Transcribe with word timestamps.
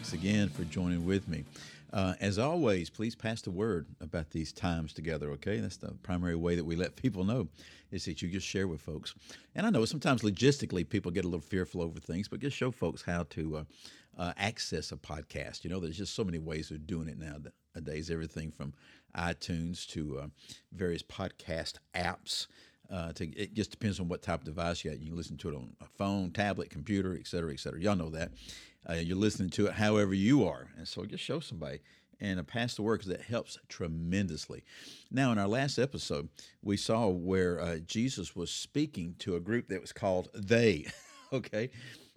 Thanks 0.00 0.14
again 0.14 0.48
for 0.48 0.64
joining 0.64 1.04
with 1.04 1.28
me. 1.28 1.44
Uh, 1.92 2.14
as 2.20 2.38
always, 2.38 2.88
please 2.88 3.14
pass 3.14 3.42
the 3.42 3.50
word 3.50 3.86
about 4.00 4.30
these 4.30 4.50
times 4.50 4.94
together, 4.94 5.30
okay? 5.32 5.60
That's 5.60 5.76
the 5.76 5.92
primary 6.02 6.36
way 6.36 6.54
that 6.54 6.64
we 6.64 6.74
let 6.74 6.96
people 6.96 7.22
know 7.22 7.48
is 7.90 8.06
that 8.06 8.22
you 8.22 8.30
just 8.30 8.46
share 8.46 8.66
with 8.66 8.80
folks. 8.80 9.14
And 9.54 9.66
I 9.66 9.70
know 9.70 9.84
sometimes 9.84 10.22
logistically 10.22 10.88
people 10.88 11.10
get 11.10 11.26
a 11.26 11.28
little 11.28 11.42
fearful 11.42 11.82
over 11.82 12.00
things, 12.00 12.28
but 12.28 12.40
just 12.40 12.56
show 12.56 12.70
folks 12.70 13.02
how 13.02 13.24
to 13.24 13.58
uh, 13.58 13.64
uh, 14.16 14.32
access 14.38 14.90
a 14.90 14.96
podcast. 14.96 15.64
You 15.64 15.70
know, 15.70 15.80
there's 15.80 15.98
just 15.98 16.14
so 16.14 16.24
many 16.24 16.38
ways 16.38 16.70
of 16.70 16.86
doing 16.86 17.06
it 17.06 17.18
nowadays, 17.18 18.10
everything 18.10 18.52
from 18.52 18.72
iTunes 19.14 19.86
to 19.88 20.20
uh, 20.20 20.26
various 20.72 21.02
podcast 21.02 21.74
apps. 21.94 22.46
Uh, 22.90 23.12
to, 23.12 23.28
it 23.36 23.54
just 23.54 23.70
depends 23.70 24.00
on 24.00 24.08
what 24.08 24.22
type 24.22 24.40
of 24.40 24.44
device 24.46 24.82
you 24.82 24.90
have. 24.90 24.98
You 24.98 25.08
can 25.08 25.16
listen 25.16 25.36
to 25.36 25.50
it 25.50 25.54
on 25.54 25.76
a 25.80 25.86
phone, 25.98 26.32
tablet, 26.32 26.70
computer, 26.70 27.16
et 27.20 27.26
cetera, 27.26 27.52
et 27.52 27.60
cetera. 27.60 27.80
Y'all 27.80 27.94
know 27.94 28.08
that. 28.10 28.32
Uh, 28.88 28.94
you're 28.94 29.16
listening 29.16 29.50
to 29.50 29.66
it 29.66 29.74
however 29.74 30.14
you 30.14 30.46
are. 30.46 30.68
And 30.76 30.88
so 30.88 31.04
just 31.04 31.22
show 31.22 31.40
somebody 31.40 31.80
and 32.20 32.46
pass 32.46 32.74
the 32.74 32.82
because 32.82 33.06
that 33.06 33.22
helps 33.22 33.58
tremendously. 33.68 34.62
Now, 35.10 35.32
in 35.32 35.38
our 35.38 35.48
last 35.48 35.78
episode, 35.78 36.28
we 36.62 36.76
saw 36.76 37.08
where 37.08 37.60
uh, 37.60 37.78
Jesus 37.78 38.36
was 38.36 38.50
speaking 38.50 39.14
to 39.20 39.36
a 39.36 39.40
group 39.40 39.68
that 39.68 39.80
was 39.80 39.92
called 39.92 40.28
they. 40.34 40.86
okay. 41.32 41.70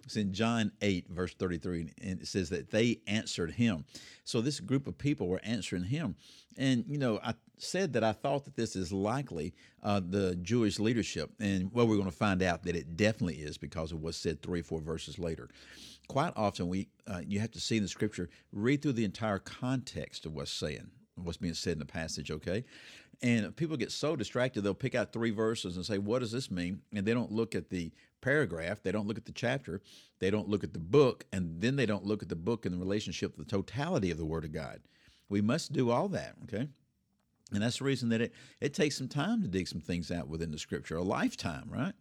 It's 0.04 0.16
in 0.16 0.34
John 0.34 0.72
8, 0.82 1.08
verse 1.08 1.32
33, 1.34 1.92
and 2.02 2.20
it 2.20 2.26
says 2.26 2.50
that 2.50 2.70
they 2.70 3.00
answered 3.06 3.52
him. 3.52 3.86
So 4.24 4.42
this 4.42 4.60
group 4.60 4.86
of 4.86 4.98
people 4.98 5.28
were 5.28 5.40
answering 5.42 5.84
him. 5.84 6.16
And, 6.58 6.84
you 6.86 6.98
know, 6.98 7.18
I 7.24 7.34
said 7.56 7.94
that 7.94 8.04
I 8.04 8.12
thought 8.12 8.44
that 8.44 8.54
this 8.54 8.76
is 8.76 8.92
likely 8.92 9.54
uh, 9.82 10.02
the 10.06 10.36
Jewish 10.36 10.78
leadership. 10.78 11.30
And, 11.40 11.72
well, 11.72 11.86
we're 11.86 11.96
going 11.96 12.10
to 12.10 12.16
find 12.16 12.42
out 12.42 12.64
that 12.64 12.76
it 12.76 12.98
definitely 12.98 13.36
is 13.36 13.56
because 13.56 13.92
of 13.92 14.02
what's 14.02 14.18
said 14.18 14.42
three, 14.42 14.60
or 14.60 14.64
four 14.64 14.80
verses 14.80 15.18
later. 15.18 15.48
Quite 16.08 16.32
often, 16.36 16.68
we 16.68 16.88
uh, 17.06 17.20
you 17.26 17.40
have 17.40 17.50
to 17.52 17.60
see 17.60 17.76
in 17.76 17.82
the 17.82 17.88
scripture, 17.88 18.28
read 18.52 18.82
through 18.82 18.92
the 18.92 19.04
entire 19.04 19.38
context 19.38 20.26
of 20.26 20.34
what's 20.34 20.52
saying, 20.52 20.90
what's 21.16 21.38
being 21.38 21.54
said 21.54 21.74
in 21.74 21.78
the 21.78 21.86
passage, 21.86 22.30
okay? 22.30 22.64
And 23.22 23.54
people 23.56 23.76
get 23.76 23.92
so 23.92 24.16
distracted, 24.16 24.62
they'll 24.62 24.74
pick 24.74 24.94
out 24.94 25.12
three 25.12 25.30
verses 25.30 25.76
and 25.76 25.86
say, 25.86 25.98
What 25.98 26.18
does 26.18 26.32
this 26.32 26.50
mean? 26.50 26.82
And 26.92 27.06
they 27.06 27.14
don't 27.14 27.32
look 27.32 27.54
at 27.54 27.70
the 27.70 27.92
paragraph, 28.20 28.82
they 28.82 28.92
don't 28.92 29.06
look 29.06 29.18
at 29.18 29.24
the 29.24 29.32
chapter, 29.32 29.80
they 30.18 30.30
don't 30.30 30.48
look 30.48 30.64
at 30.64 30.72
the 30.72 30.78
book, 30.78 31.24
and 31.32 31.60
then 31.60 31.76
they 31.76 31.86
don't 31.86 32.04
look 32.04 32.22
at 32.22 32.28
the 32.28 32.36
book 32.36 32.66
in 32.66 32.72
the 32.72 32.78
relationship, 32.78 33.32
to 33.32 33.38
the 33.38 33.44
totality 33.44 34.10
of 34.10 34.18
the 34.18 34.24
Word 34.24 34.44
of 34.44 34.52
God. 34.52 34.80
We 35.28 35.40
must 35.40 35.72
do 35.72 35.90
all 35.90 36.08
that, 36.08 36.34
okay? 36.44 36.68
And 37.52 37.62
that's 37.62 37.78
the 37.78 37.84
reason 37.84 38.08
that 38.10 38.20
it, 38.20 38.34
it 38.60 38.74
takes 38.74 38.96
some 38.96 39.08
time 39.08 39.42
to 39.42 39.48
dig 39.48 39.68
some 39.68 39.80
things 39.80 40.10
out 40.10 40.28
within 40.28 40.50
the 40.50 40.58
scripture, 40.58 40.96
a 40.96 41.02
lifetime, 41.02 41.68
right? 41.68 41.94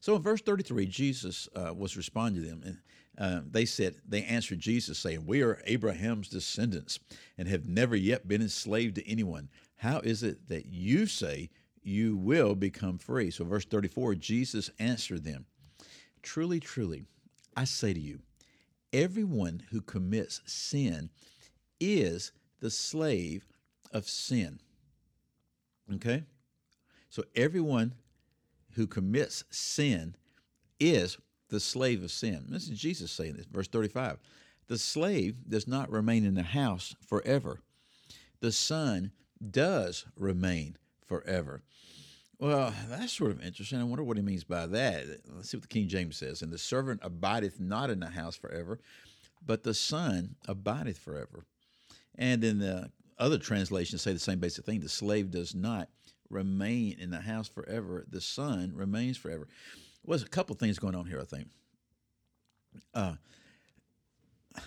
So 0.00 0.16
in 0.16 0.22
verse 0.22 0.42
33, 0.42 0.86
Jesus 0.86 1.48
uh, 1.54 1.72
was 1.72 1.96
responding 1.96 2.42
to 2.42 2.48
them. 2.48 2.62
And 2.64 2.78
uh, 3.18 3.40
they 3.50 3.64
said, 3.64 3.96
they 4.08 4.24
answered 4.24 4.58
Jesus, 4.58 4.98
saying, 4.98 5.26
We 5.26 5.42
are 5.42 5.60
Abraham's 5.66 6.28
descendants 6.28 6.98
and 7.36 7.46
have 7.48 7.66
never 7.66 7.94
yet 7.94 8.26
been 8.26 8.42
enslaved 8.42 8.94
to 8.96 9.08
anyone. 9.10 9.48
How 9.76 10.00
is 10.00 10.22
it 10.22 10.48
that 10.48 10.66
you 10.66 11.06
say 11.06 11.50
you 11.82 12.16
will 12.16 12.54
become 12.54 12.98
free? 12.98 13.30
So, 13.30 13.44
verse 13.44 13.66
34, 13.66 14.14
Jesus 14.14 14.70
answered 14.78 15.24
them, 15.24 15.46
Truly, 16.22 16.60
truly, 16.60 17.04
I 17.56 17.64
say 17.64 17.92
to 17.92 18.00
you, 18.00 18.20
everyone 18.92 19.62
who 19.70 19.80
commits 19.80 20.40
sin 20.46 21.10
is 21.80 22.32
the 22.60 22.70
slave 22.70 23.46
of 23.92 24.08
sin. 24.08 24.60
Okay? 25.94 26.24
So 27.10 27.24
everyone 27.36 27.94
who 28.74 28.86
commits 28.86 29.44
sin 29.50 30.14
is 30.80 31.18
the 31.52 31.60
slave 31.60 32.02
of 32.02 32.10
sin. 32.10 32.46
This 32.48 32.66
is 32.68 32.80
Jesus 32.80 33.12
saying 33.12 33.34
this, 33.34 33.44
verse 33.44 33.68
35. 33.68 34.18
The 34.68 34.78
slave 34.78 35.36
does 35.46 35.68
not 35.68 35.90
remain 35.90 36.24
in 36.24 36.34
the 36.34 36.42
house 36.42 36.96
forever. 37.06 37.60
The 38.40 38.52
son 38.52 39.12
does 39.50 40.06
remain 40.16 40.78
forever. 41.06 41.60
Well, 42.38 42.72
that's 42.88 43.12
sort 43.12 43.32
of 43.32 43.44
interesting. 43.44 43.78
I 43.78 43.84
wonder 43.84 44.02
what 44.02 44.16
he 44.16 44.22
means 44.22 44.44
by 44.44 44.66
that. 44.66 45.04
Let's 45.28 45.50
see 45.50 45.58
what 45.58 45.62
the 45.62 45.68
King 45.68 45.88
James 45.88 46.16
says. 46.16 46.40
And 46.40 46.50
the 46.50 46.56
servant 46.56 47.00
abideth 47.04 47.60
not 47.60 47.90
in 47.90 48.00
the 48.00 48.08
house 48.08 48.34
forever, 48.34 48.80
but 49.44 49.62
the 49.62 49.74
son 49.74 50.36
abideth 50.48 50.98
forever. 50.98 51.44
And 52.16 52.42
in 52.42 52.60
the 52.60 52.90
other 53.18 53.36
translations 53.36 54.00
say 54.00 54.14
the 54.14 54.18
same 54.18 54.38
basic 54.38 54.64
thing. 54.64 54.80
The 54.80 54.88
slave 54.88 55.30
does 55.30 55.54
not 55.54 55.90
remain 56.30 56.96
in 56.98 57.10
the 57.10 57.20
house 57.20 57.46
forever. 57.46 58.06
The 58.08 58.22
son 58.22 58.72
remains 58.74 59.18
forever. 59.18 59.46
Well, 60.04 60.18
there's 60.18 60.26
a 60.26 60.30
couple 60.30 60.56
things 60.56 60.78
going 60.78 60.94
on 60.94 61.06
here, 61.06 61.20
I 61.20 61.24
think. 61.24 61.48
Uh, 62.94 63.14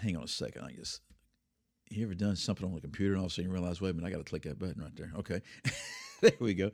hang 0.02 0.16
on 0.16 0.24
a 0.24 0.28
second. 0.28 0.64
I 0.64 0.72
guess 0.72 1.02
you 1.90 2.06
ever 2.06 2.16
done 2.16 2.36
something 2.36 2.66
on 2.66 2.74
the 2.74 2.82
computer 2.82 3.14
and 3.14 3.20
all 3.20 3.26
of 3.26 3.32
a 3.32 3.36
sudden 3.36 3.50
you 3.50 3.54
realize, 3.54 3.82
wait 3.82 3.92
a 3.92 3.94
minute, 3.94 4.08
I 4.08 4.12
got 4.12 4.18
to 4.18 4.30
click 4.30 4.44
that 4.44 4.60
button 4.60 4.82
right 4.82 4.96
there. 4.96 5.12
Okay, 5.18 5.42
there 6.22 6.32
we 6.40 6.54
go. 6.54 6.72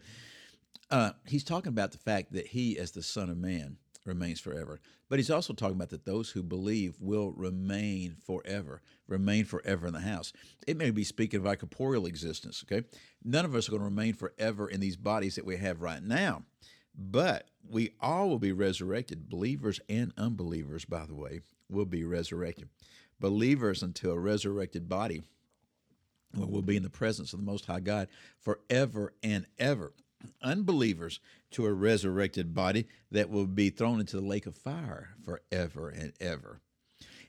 Uh, 0.89 1.11
he's 1.25 1.43
talking 1.43 1.69
about 1.69 1.91
the 1.91 1.97
fact 1.97 2.33
that 2.33 2.47
he, 2.47 2.77
as 2.77 2.91
the 2.91 3.03
Son 3.03 3.29
of 3.29 3.37
Man, 3.37 3.77
remains 4.05 4.39
forever. 4.39 4.79
But 5.09 5.19
he's 5.19 5.29
also 5.29 5.53
talking 5.53 5.75
about 5.75 5.89
that 5.89 6.05
those 6.05 6.31
who 6.31 6.43
believe 6.43 6.95
will 6.99 7.31
remain 7.33 8.15
forever, 8.25 8.81
remain 9.07 9.45
forever 9.45 9.87
in 9.87 9.93
the 9.93 10.01
house. 10.01 10.33
It 10.67 10.77
may 10.77 10.91
be 10.91 11.03
speaking 11.03 11.39
of 11.39 11.47
our 11.47 11.55
corporeal 11.55 12.05
existence, 12.05 12.63
okay? 12.65 12.85
None 13.23 13.45
of 13.45 13.55
us 13.55 13.67
are 13.67 13.71
going 13.71 13.81
to 13.81 13.85
remain 13.85 14.13
forever 14.13 14.67
in 14.67 14.79
these 14.79 14.97
bodies 14.97 15.35
that 15.35 15.45
we 15.45 15.57
have 15.57 15.81
right 15.81 16.01
now. 16.01 16.43
But 16.95 17.47
we 17.67 17.91
all 18.01 18.29
will 18.29 18.39
be 18.39 18.51
resurrected. 18.51 19.29
Believers 19.29 19.79
and 19.87 20.13
unbelievers, 20.17 20.85
by 20.85 21.05
the 21.05 21.15
way, 21.15 21.41
will 21.69 21.85
be 21.85 22.03
resurrected. 22.03 22.69
Believers 23.19 23.83
into 23.83 24.11
a 24.11 24.19
resurrected 24.19 24.89
body 24.89 25.23
will 26.33 26.61
be 26.61 26.77
in 26.77 26.83
the 26.83 26.89
presence 26.89 27.33
of 27.33 27.39
the 27.39 27.45
Most 27.45 27.65
High 27.65 27.79
God 27.81 28.07
forever 28.39 29.13
and 29.21 29.45
ever 29.59 29.93
unbelievers 30.41 31.19
to 31.51 31.65
a 31.65 31.73
resurrected 31.73 32.53
body 32.53 32.87
that 33.11 33.29
will 33.29 33.47
be 33.47 33.69
thrown 33.69 33.99
into 33.99 34.17
the 34.17 34.25
lake 34.25 34.45
of 34.45 34.55
fire 34.55 35.09
forever 35.23 35.89
and 35.89 36.13
ever. 36.19 36.59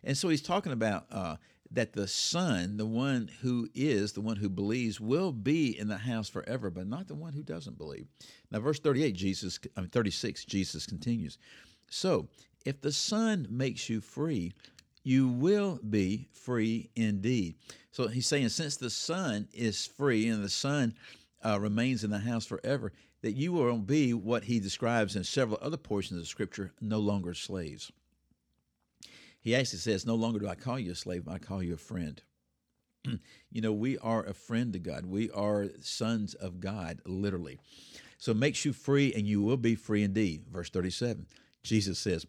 And 0.04 0.16
so 0.16 0.28
he's 0.28 0.42
talking 0.42 0.72
about 0.72 1.06
uh, 1.10 1.36
that 1.72 1.92
the 1.92 2.06
Son, 2.06 2.76
the 2.76 2.86
one 2.86 3.30
who 3.40 3.68
is, 3.74 4.12
the 4.12 4.20
one 4.20 4.36
who 4.36 4.48
believes, 4.48 5.00
will 5.00 5.32
be 5.32 5.78
in 5.78 5.88
the 5.88 5.98
house 5.98 6.28
forever, 6.28 6.70
but 6.70 6.86
not 6.86 7.08
the 7.08 7.14
one 7.14 7.32
who 7.32 7.42
doesn't 7.42 7.78
believe. 7.78 8.06
Now, 8.50 8.60
verse 8.60 8.78
38, 8.78 9.12
Jesus, 9.12 9.58
I 9.76 9.80
mean, 9.80 9.90
36, 9.90 10.44
Jesus 10.44 10.86
continues. 10.86 11.38
So, 11.88 12.28
if 12.64 12.80
the 12.80 12.92
Son 12.92 13.46
makes 13.50 13.88
you 13.88 14.00
free, 14.00 14.52
you 15.02 15.28
will 15.28 15.80
be 15.88 16.28
free 16.32 16.90
indeed. 16.94 17.56
So 17.90 18.06
he's 18.06 18.26
saying, 18.26 18.50
since 18.50 18.76
the 18.76 18.90
Son 18.90 19.48
is 19.52 19.86
free 19.86 20.28
and 20.28 20.44
the 20.44 20.48
Son 20.48 20.94
uh, 21.44 21.58
remains 21.60 22.04
in 22.04 22.10
the 22.10 22.18
house 22.18 22.46
forever, 22.46 22.92
that 23.22 23.32
you 23.32 23.52
will 23.52 23.78
be 23.78 24.14
what 24.14 24.44
he 24.44 24.60
describes 24.60 25.16
in 25.16 25.24
several 25.24 25.58
other 25.60 25.76
portions 25.76 26.20
of 26.20 26.28
Scripture, 26.28 26.72
no 26.80 26.98
longer 26.98 27.34
slaves. 27.34 27.90
He 29.42 29.56
actually 29.56 29.80
says, 29.80 30.06
No 30.06 30.14
longer 30.14 30.38
do 30.38 30.48
I 30.48 30.54
call 30.54 30.78
you 30.78 30.92
a 30.92 30.94
slave, 30.96 31.28
I 31.28 31.38
call 31.38 31.62
you 31.62 31.74
a 31.74 31.78
friend. 31.78 32.22
you 33.50 33.60
know, 33.60 33.72
we 33.72 33.98
are 33.98 34.24
a 34.24 34.32
friend 34.32 34.72
to 34.72 34.78
God. 34.78 35.04
We 35.04 35.30
are 35.32 35.66
sons 35.80 36.34
of 36.34 36.60
God, 36.60 37.00
literally. 37.04 37.58
So 38.18 38.32
makes 38.32 38.64
you 38.64 38.72
free, 38.72 39.12
and 39.12 39.26
you 39.26 39.42
will 39.42 39.56
be 39.56 39.74
free 39.74 40.04
indeed. 40.04 40.44
Verse 40.50 40.70
37, 40.70 41.26
Jesus 41.64 41.98
says, 41.98 42.24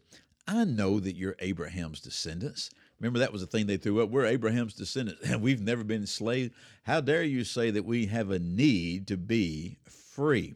I 0.47 0.65
know 0.65 0.99
that 0.99 1.15
you're 1.15 1.35
Abraham's 1.39 2.01
descendants. 2.01 2.71
Remember, 2.99 3.19
that 3.19 3.31
was 3.31 3.41
the 3.41 3.47
thing 3.47 3.67
they 3.67 3.77
threw 3.77 4.01
up. 4.01 4.09
We're 4.09 4.25
Abraham's 4.25 4.73
descendants, 4.73 5.21
and 5.23 5.41
we've 5.43 5.61
never 5.61 5.83
been 5.83 6.01
enslaved. 6.01 6.53
How 6.81 6.99
dare 6.99 7.23
you 7.23 7.43
say 7.43 7.69
that 7.69 7.85
we 7.85 8.07
have 8.07 8.31
a 8.31 8.39
need 8.39 9.07
to 9.07 9.17
be 9.17 9.77
free? 9.87 10.55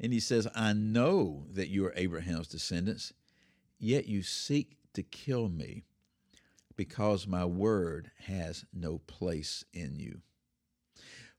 And 0.00 0.14
he 0.14 0.20
says, 0.20 0.48
I 0.54 0.72
know 0.72 1.44
that 1.52 1.68
you 1.68 1.84
are 1.84 1.92
Abraham's 1.94 2.48
descendants, 2.48 3.12
yet 3.78 4.06
you 4.06 4.22
seek 4.22 4.78
to 4.94 5.02
kill 5.02 5.48
me 5.48 5.84
because 6.76 7.26
my 7.26 7.44
word 7.44 8.10
has 8.26 8.64
no 8.72 8.98
place 8.98 9.64
in 9.72 9.96
you. 9.96 10.20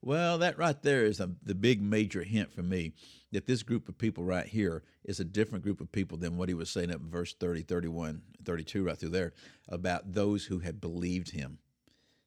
Well, 0.01 0.39
that 0.39 0.57
right 0.57 0.81
there 0.81 1.05
is 1.05 1.21
a, 1.21 1.31
the 1.43 1.55
big 1.55 1.81
major 1.81 2.23
hint 2.23 2.51
for 2.51 2.61
me 2.61 2.91
that 3.31 3.47
this 3.47 3.63
group 3.63 3.87
of 3.87 3.97
people 3.97 4.25
right 4.25 4.45
here 4.45 4.83
is 5.05 5.19
a 5.19 5.25
different 5.25 5.63
group 5.63 5.79
of 5.79 5.91
people 5.91 6.17
than 6.17 6.35
what 6.35 6.49
he 6.49 6.55
was 6.55 6.69
saying 6.69 6.91
up 6.91 6.99
in 6.99 7.09
verse 7.09 7.33
30, 7.33 7.61
31, 7.61 8.21
32, 8.43 8.83
right 8.83 8.97
through 8.97 9.09
there 9.09 9.33
about 9.69 10.13
those 10.13 10.45
who 10.45 10.59
had 10.59 10.81
believed 10.81 11.31
him. 11.31 11.57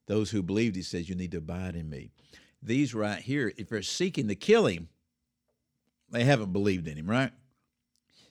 Those 0.06 0.30
who 0.30 0.42
believed, 0.42 0.74
he 0.74 0.82
says, 0.82 1.08
you 1.08 1.14
need 1.14 1.32
to 1.32 1.38
abide 1.38 1.76
in 1.76 1.90
me. 1.90 2.10
These 2.62 2.94
right 2.94 3.20
here, 3.20 3.52
if 3.58 3.68
they're 3.68 3.82
seeking 3.82 4.28
to 4.28 4.34
kill 4.34 4.66
him, 4.66 4.88
they 6.10 6.24
haven't 6.24 6.52
believed 6.52 6.88
in 6.88 6.96
him, 6.96 7.10
right? 7.10 7.32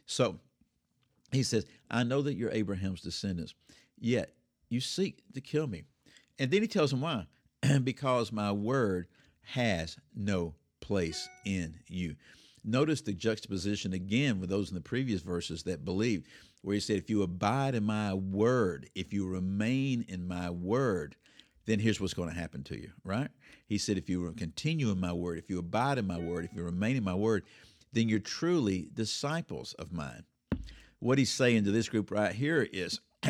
So 0.07 0.39
He 1.31 1.44
says, 1.44 1.66
I 1.89 2.04
know 2.04 2.22
that 2.22 2.36
you're 2.36 2.51
Abraham's 2.51 3.01
descendants, 3.01 3.54
yet 4.00 4.33
you 4.69 4.80
seek 4.80 5.24
to 5.33 5.42
kill 5.42 5.68
me. 5.68 5.83
And 6.39 6.51
then 6.51 6.62
he 6.62 6.68
tells 6.68 6.94
him 6.94 7.01
why. 7.01 7.25
because 7.83 8.31
my 8.31 8.51
word 8.51 9.07
has 9.42 9.98
no 10.16 10.56
place 10.81 11.27
in 11.45 11.75
you. 11.88 12.16
Notice 12.63 13.01
the 13.01 13.13
juxtaposition 13.13 13.94
again 13.94 14.39
with 14.39 14.50
those 14.50 14.69
in 14.69 14.75
the 14.75 14.81
previous 14.81 15.22
verses 15.22 15.63
that 15.63 15.86
believe, 15.86 16.25
where 16.62 16.74
he 16.74 16.80
said, 16.80 16.98
If 16.98 17.10
you 17.10 17.22
abide 17.22 17.75
in 17.75 17.83
my 17.83 18.13
word, 18.13 18.89
if 18.95 19.13
you 19.13 19.27
remain 19.27 20.04
in 20.07 20.27
my 20.27 20.50
word, 20.50 21.16
then 21.66 21.80
here's 21.80 22.01
what's 22.01 22.13
going 22.13 22.30
to 22.30 22.39
happen 22.39 22.63
to 22.63 22.80
you, 22.80 22.92
right? 23.04 23.30
He 23.68 23.77
said, 23.77 23.98
If 23.98 24.10
you 24.10 24.31
continue 24.33 24.89
in 24.89 25.00
my 25.00 25.13
word, 25.13 25.38
if 25.38 25.50
you 25.50 25.60
abide 25.60 26.00
in 26.00 26.07
my 26.07 26.18
word, 26.18 26.45
if 26.45 26.54
you 26.56 26.63
remain 26.63 26.95
in 26.95 27.04
my 27.04 27.13
word, 27.13 27.44
then 27.94 28.10
you're 28.10 28.19
truly 28.19 28.89
disciples 28.94 29.74
of 29.74 29.94
mine. 29.94 30.24
What 31.00 31.18
he's 31.18 31.31
saying 31.31 31.65
to 31.65 31.71
this 31.71 31.89
group 31.89 32.12
right 32.12 32.33
here 32.33 32.68
is, 32.71 33.00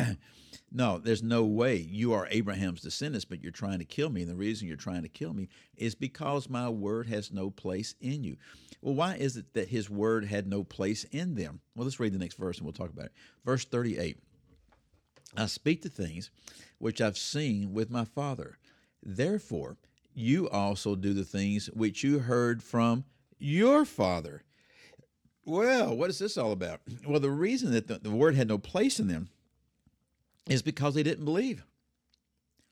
no, 0.72 0.98
there's 0.98 1.22
no 1.22 1.44
way 1.44 1.76
you 1.76 2.12
are 2.12 2.28
Abraham's 2.30 2.80
descendants, 2.80 3.24
but 3.24 3.42
you're 3.42 3.52
trying 3.52 3.78
to 3.78 3.84
kill 3.84 4.10
me. 4.10 4.22
And 4.22 4.30
the 4.30 4.36
reason 4.36 4.68
you're 4.68 4.76
trying 4.76 5.02
to 5.02 5.08
kill 5.08 5.32
me 5.32 5.48
is 5.76 5.94
because 5.94 6.48
my 6.48 6.68
word 6.68 7.08
has 7.08 7.32
no 7.32 7.50
place 7.50 7.94
in 8.00 8.24
you. 8.24 8.36
Well, 8.80 8.94
why 8.94 9.16
is 9.16 9.36
it 9.36 9.54
that 9.54 9.68
his 9.68 9.90
word 9.90 10.24
had 10.24 10.46
no 10.46 10.64
place 10.64 11.04
in 11.04 11.34
them? 11.34 11.60
Well, 11.74 11.84
let's 11.84 12.00
read 12.00 12.12
the 12.12 12.18
next 12.18 12.36
verse 12.36 12.58
and 12.58 12.66
we'll 12.66 12.72
talk 12.72 12.90
about 12.90 13.06
it. 13.06 13.12
Verse 13.44 13.64
38 13.64 14.18
I 15.36 15.46
speak 15.46 15.82
the 15.82 15.88
things 15.88 16.30
which 16.78 17.00
I've 17.00 17.18
seen 17.18 17.72
with 17.72 17.90
my 17.90 18.04
Father. 18.04 18.58
Therefore, 19.02 19.76
you 20.14 20.48
also 20.48 20.94
do 20.94 21.12
the 21.12 21.24
things 21.24 21.66
which 21.74 22.02
you 22.02 22.20
heard 22.20 22.62
from 22.62 23.04
your 23.38 23.84
Father. 23.84 24.42
Well, 25.46 25.96
what 25.96 26.10
is 26.10 26.18
this 26.18 26.36
all 26.36 26.50
about? 26.50 26.80
Well, 27.06 27.20
the 27.20 27.30
reason 27.30 27.70
that 27.70 27.86
the, 27.86 27.98
the 27.98 28.10
word 28.10 28.34
had 28.34 28.48
no 28.48 28.58
place 28.58 28.98
in 28.98 29.06
them 29.06 29.28
is 30.48 30.60
because 30.60 30.94
they 30.94 31.04
didn't 31.04 31.24
believe. 31.24 31.64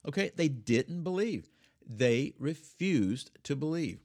Okay, 0.06 0.32
they 0.34 0.48
didn't 0.48 1.04
believe. 1.04 1.48
They 1.86 2.34
refused 2.38 3.30
to 3.44 3.54
believe. 3.54 4.00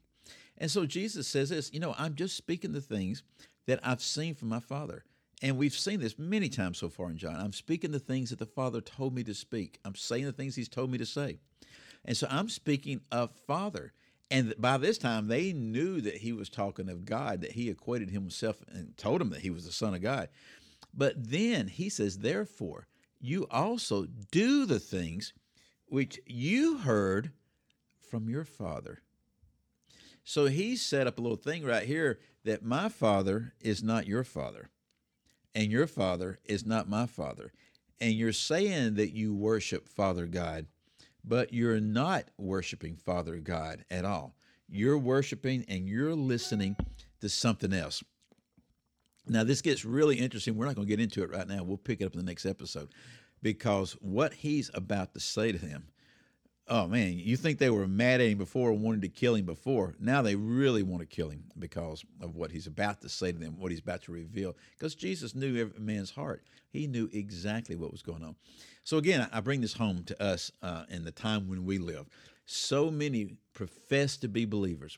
And 0.59 0.69
so 0.69 0.85
Jesus 0.85 1.27
says 1.27 1.49
this, 1.49 1.73
you 1.73 1.79
know, 1.79 1.95
I'm 1.97 2.13
just 2.13 2.37
speaking 2.37 2.71
the 2.71 2.79
things 2.79 3.23
that 3.65 3.79
I've 3.81 4.03
seen 4.03 4.35
from 4.35 4.49
my 4.49 4.59
Father. 4.59 5.03
And 5.41 5.57
we've 5.57 5.73
seen 5.73 5.99
this 5.99 6.19
many 6.19 6.49
times 6.49 6.77
so 6.77 6.89
far 6.89 7.09
in 7.09 7.17
John. 7.17 7.37
I'm 7.37 7.53
speaking 7.53 7.91
the 7.91 7.99
things 7.99 8.29
that 8.29 8.39
the 8.39 8.45
Father 8.45 8.81
told 8.81 9.15
me 9.15 9.23
to 9.23 9.33
speak. 9.33 9.79
I'm 9.83 9.95
saying 9.95 10.25
the 10.25 10.31
things 10.31 10.55
He's 10.55 10.69
told 10.69 10.91
me 10.91 10.99
to 10.99 11.05
say. 11.05 11.39
And 12.05 12.15
so 12.15 12.27
I'm 12.29 12.49
speaking 12.49 13.01
of 13.11 13.31
Father. 13.47 13.93
And 14.31 14.53
by 14.59 14.77
this 14.77 14.97
time, 14.97 15.27
they 15.27 15.53
knew 15.53 16.01
that 16.01 16.17
he 16.17 16.33
was 16.33 16.49
talking 16.49 16.89
of 16.89 17.05
God, 17.05 17.41
that 17.41 17.53
he 17.53 17.69
equated 17.69 18.11
himself 18.11 18.57
and 18.69 18.95
told 18.95 19.21
him 19.21 19.31
that 19.31 19.41
he 19.41 19.49
was 19.49 19.65
the 19.65 19.71
Son 19.71 19.95
of 19.95 20.01
God. 20.01 20.29
But 20.93 21.15
then 21.17 21.67
he 21.67 21.89
says, 21.89 22.19
Therefore, 22.19 22.87
you 23.19 23.47
also 23.49 24.05
do 24.31 24.65
the 24.65 24.79
things 24.79 25.33
which 25.87 26.19
you 26.25 26.77
heard 26.77 27.31
from 28.09 28.29
your 28.29 28.45
father. 28.45 29.01
So 30.23 30.45
he 30.45 30.75
set 30.75 31.07
up 31.07 31.17
a 31.17 31.21
little 31.21 31.37
thing 31.37 31.63
right 31.63 31.87
here 31.87 32.19
that 32.43 32.63
my 32.63 32.89
father 32.89 33.53
is 33.59 33.81
not 33.81 34.07
your 34.07 34.23
father, 34.23 34.69
and 35.55 35.71
your 35.71 35.87
father 35.87 36.39
is 36.45 36.65
not 36.65 36.87
my 36.87 37.07
father. 37.07 37.51
And 37.99 38.13
you're 38.13 38.31
saying 38.31 38.93
that 38.95 39.13
you 39.13 39.33
worship 39.33 39.89
Father 39.89 40.25
God, 40.25 40.67
but 41.23 41.53
you're 41.53 41.79
not 41.79 42.25
worshiping 42.37 42.95
Father 42.95 43.37
God 43.37 43.85
at 43.89 44.05
all. 44.05 44.35
You're 44.67 44.97
worshiping 44.97 45.65
and 45.67 45.87
you're 45.87 46.15
listening 46.15 46.75
to 47.21 47.29
something 47.29 47.73
else. 47.73 48.03
Now, 49.27 49.43
this 49.43 49.61
gets 49.61 49.85
really 49.85 50.15
interesting. 50.17 50.55
We're 50.55 50.65
not 50.65 50.75
going 50.75 50.87
to 50.87 50.91
get 50.91 51.01
into 51.01 51.23
it 51.23 51.31
right 51.31 51.47
now. 51.47 51.63
We'll 51.63 51.77
pick 51.77 52.01
it 52.01 52.05
up 52.05 52.13
in 52.13 52.19
the 52.19 52.25
next 52.25 52.45
episode 52.45 52.89
because 53.41 53.93
what 53.93 54.33
he's 54.33 54.71
about 54.73 55.13
to 55.13 55.19
say 55.19 55.51
to 55.51 55.57
them, 55.57 55.87
oh 56.69 56.87
man, 56.87 57.17
you 57.17 57.35
think 57.35 57.57
they 57.57 57.69
were 57.69 57.87
mad 57.87 58.21
at 58.21 58.27
him 58.27 58.37
before 58.37 58.71
wanted 58.71 59.01
to 59.01 59.09
kill 59.09 59.35
him 59.35 59.45
before. 59.45 59.95
Now 59.99 60.21
they 60.21 60.35
really 60.35 60.83
want 60.83 61.01
to 61.01 61.07
kill 61.07 61.29
him 61.29 61.43
because 61.57 62.03
of 62.21 62.35
what 62.35 62.51
he's 62.51 62.67
about 62.67 63.01
to 63.01 63.09
say 63.09 63.31
to 63.31 63.37
them, 63.37 63.55
what 63.57 63.71
he's 63.71 63.79
about 63.79 64.03
to 64.03 64.11
reveal. 64.11 64.55
Because 64.77 64.95
Jesus 64.95 65.35
knew 65.35 65.59
every 65.59 65.79
man's 65.79 66.11
heart, 66.11 66.43
he 66.69 66.87
knew 66.87 67.09
exactly 67.11 67.75
what 67.75 67.91
was 67.91 68.01
going 68.01 68.23
on. 68.23 68.35
So, 68.83 68.97
again, 68.97 69.27
I 69.31 69.41
bring 69.41 69.61
this 69.61 69.73
home 69.73 70.03
to 70.05 70.23
us 70.23 70.51
uh, 70.61 70.83
in 70.89 71.03
the 71.03 71.11
time 71.11 71.47
when 71.47 71.65
we 71.65 71.77
live. 71.77 72.07
So 72.45 72.89
many 72.89 73.35
profess 73.53 74.17
to 74.17 74.27
be 74.27 74.45
believers. 74.45 74.97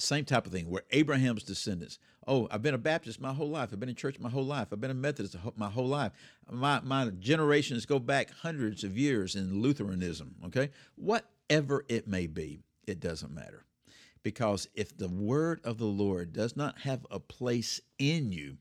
Same 0.00 0.24
type 0.24 0.46
of 0.46 0.52
thing. 0.52 0.70
We're 0.70 0.82
Abraham's 0.92 1.42
descendants. 1.42 1.98
Oh, 2.26 2.46
I've 2.52 2.62
been 2.62 2.74
a 2.74 2.78
Baptist 2.78 3.20
my 3.20 3.32
whole 3.32 3.48
life. 3.48 3.70
I've 3.72 3.80
been 3.80 3.88
in 3.88 3.96
church 3.96 4.20
my 4.20 4.28
whole 4.30 4.44
life. 4.44 4.68
I've 4.70 4.80
been 4.80 4.92
a 4.92 4.94
Methodist 4.94 5.36
my 5.56 5.68
whole 5.68 5.88
life. 5.88 6.12
My, 6.48 6.80
my 6.80 7.10
generations 7.18 7.84
go 7.84 7.98
back 7.98 8.30
hundreds 8.30 8.84
of 8.84 8.96
years 8.96 9.34
in 9.34 9.60
Lutheranism, 9.60 10.36
okay? 10.46 10.70
Whatever 10.94 11.84
it 11.88 12.06
may 12.06 12.28
be, 12.28 12.60
it 12.86 13.00
doesn't 13.00 13.34
matter. 13.34 13.64
Because 14.22 14.68
if 14.74 14.96
the 14.96 15.08
word 15.08 15.60
of 15.64 15.78
the 15.78 15.86
Lord 15.86 16.32
does 16.32 16.56
not 16.56 16.80
have 16.80 17.04
a 17.10 17.18
place 17.18 17.80
in 17.98 18.30
you, 18.30 18.58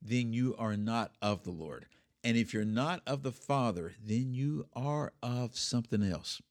then 0.00 0.32
you 0.32 0.56
are 0.58 0.76
not 0.76 1.12
of 1.22 1.44
the 1.44 1.50
Lord. 1.50 1.86
And 2.24 2.36
if 2.36 2.52
you're 2.52 2.64
not 2.64 3.02
of 3.06 3.22
the 3.22 3.32
Father, 3.32 3.94
then 4.04 4.32
you 4.34 4.66
are 4.74 5.12
of 5.22 5.56
something 5.56 6.02
else. 6.02 6.42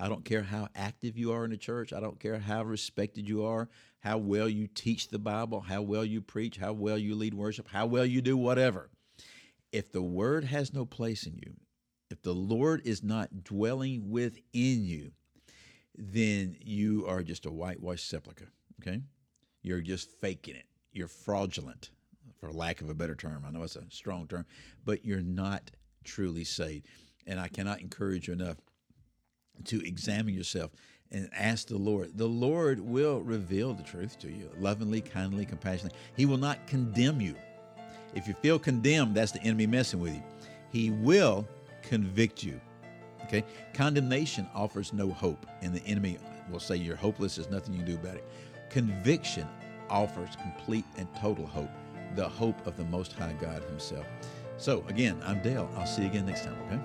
I 0.00 0.08
don't 0.08 0.24
care 0.24 0.44
how 0.44 0.68
active 0.76 1.18
you 1.18 1.32
are 1.32 1.44
in 1.44 1.50
the 1.50 1.56
church. 1.56 1.92
I 1.92 1.98
don't 1.98 2.20
care 2.20 2.38
how 2.38 2.62
respected 2.62 3.28
you 3.28 3.44
are, 3.44 3.68
how 4.00 4.18
well 4.18 4.48
you 4.48 4.68
teach 4.68 5.08
the 5.08 5.18
Bible, 5.18 5.60
how 5.60 5.82
well 5.82 6.04
you 6.04 6.20
preach, 6.20 6.56
how 6.56 6.72
well 6.72 6.96
you 6.96 7.16
lead 7.16 7.34
worship, 7.34 7.66
how 7.68 7.86
well 7.86 8.06
you 8.06 8.22
do 8.22 8.36
whatever. 8.36 8.90
If 9.72 9.90
the 9.90 10.02
word 10.02 10.44
has 10.44 10.72
no 10.72 10.86
place 10.86 11.26
in 11.26 11.36
you, 11.36 11.54
if 12.10 12.22
the 12.22 12.34
Lord 12.34 12.80
is 12.84 13.02
not 13.02 13.42
dwelling 13.42 14.08
within 14.08 14.40
you, 14.84 15.10
then 15.96 16.56
you 16.60 17.04
are 17.06 17.24
just 17.24 17.44
a 17.44 17.50
whitewashed 17.50 18.08
sepulcher. 18.08 18.52
Okay? 18.80 19.00
You're 19.62 19.80
just 19.80 20.10
faking 20.20 20.54
it. 20.54 20.66
You're 20.92 21.08
fraudulent, 21.08 21.90
for 22.40 22.52
lack 22.52 22.80
of 22.80 22.88
a 22.88 22.94
better 22.94 23.16
term. 23.16 23.44
I 23.44 23.50
know 23.50 23.64
it's 23.64 23.76
a 23.76 23.82
strong 23.90 24.28
term, 24.28 24.46
but 24.84 25.04
you're 25.04 25.20
not 25.20 25.72
truly 26.04 26.44
saved. 26.44 26.86
And 27.26 27.40
I 27.40 27.48
cannot 27.48 27.80
encourage 27.80 28.28
you 28.28 28.34
enough 28.34 28.56
to 29.66 29.86
examine 29.86 30.34
yourself 30.34 30.70
and 31.10 31.28
ask 31.32 31.68
the 31.68 31.78
Lord. 31.78 32.16
The 32.16 32.26
Lord 32.26 32.80
will 32.80 33.20
reveal 33.20 33.74
the 33.74 33.82
truth 33.82 34.18
to 34.20 34.28
you 34.30 34.50
lovingly, 34.58 35.00
kindly, 35.00 35.46
compassionately. 35.46 35.98
He 36.16 36.26
will 36.26 36.36
not 36.36 36.66
condemn 36.66 37.20
you. 37.20 37.34
If 38.14 38.26
you 38.26 38.34
feel 38.34 38.58
condemned, 38.58 39.14
that's 39.14 39.32
the 39.32 39.42
enemy 39.42 39.66
messing 39.66 40.00
with 40.00 40.14
you. 40.14 40.22
He 40.70 40.90
will 40.90 41.46
convict 41.82 42.42
you. 42.42 42.60
Okay? 43.24 43.44
Condemnation 43.74 44.48
offers 44.54 44.92
no 44.92 45.10
hope, 45.10 45.46
and 45.62 45.74
the 45.74 45.84
enemy 45.86 46.18
will 46.50 46.60
say 46.60 46.76
you're 46.76 46.96
hopeless, 46.96 47.36
there's 47.36 47.50
nothing 47.50 47.74
you 47.74 47.80
can 47.80 47.88
do 47.88 47.94
about 47.94 48.16
it. 48.16 48.26
Conviction 48.70 49.46
offers 49.90 50.36
complete 50.36 50.84
and 50.96 51.06
total 51.16 51.46
hope, 51.46 51.70
the 52.14 52.28
hope 52.28 52.66
of 52.66 52.76
the 52.76 52.84
Most 52.84 53.12
High 53.12 53.34
God 53.40 53.62
Himself. 53.64 54.06
So, 54.56 54.84
again, 54.88 55.20
I'm 55.24 55.40
Dale. 55.42 55.70
I'll 55.76 55.86
see 55.86 56.02
you 56.02 56.08
again 56.08 56.26
next 56.26 56.44
time, 56.44 56.56
okay? 56.66 56.80